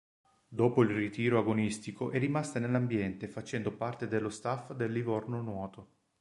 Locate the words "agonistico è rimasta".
1.37-2.57